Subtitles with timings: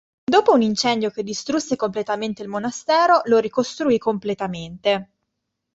[0.31, 5.09] Dopo un incendio che distrusse completamente il monastero, lo ricostruì completamente.